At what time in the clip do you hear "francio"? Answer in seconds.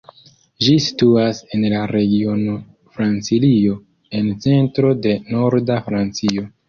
5.93-6.49